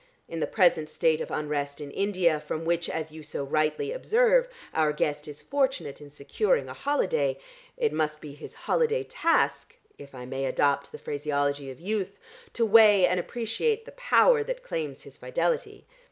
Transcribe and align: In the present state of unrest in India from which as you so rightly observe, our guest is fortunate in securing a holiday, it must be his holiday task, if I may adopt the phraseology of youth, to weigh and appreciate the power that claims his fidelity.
In 0.27 0.39
the 0.39 0.47
present 0.47 0.89
state 0.89 1.21
of 1.21 1.29
unrest 1.29 1.79
in 1.79 1.91
India 1.91 2.39
from 2.39 2.65
which 2.65 2.89
as 2.89 3.11
you 3.11 3.21
so 3.21 3.43
rightly 3.43 3.91
observe, 3.91 4.47
our 4.73 4.91
guest 4.93 5.27
is 5.27 5.43
fortunate 5.43 6.01
in 6.01 6.09
securing 6.09 6.67
a 6.67 6.73
holiday, 6.73 7.37
it 7.77 7.93
must 7.93 8.19
be 8.19 8.33
his 8.33 8.55
holiday 8.55 9.03
task, 9.03 9.77
if 9.99 10.15
I 10.15 10.25
may 10.25 10.45
adopt 10.45 10.91
the 10.91 10.97
phraseology 10.97 11.69
of 11.69 11.79
youth, 11.79 12.17
to 12.53 12.65
weigh 12.65 13.05
and 13.05 13.19
appreciate 13.19 13.85
the 13.85 13.91
power 13.91 14.41
that 14.41 14.63
claims 14.63 15.03
his 15.03 15.17
fidelity. 15.17 15.85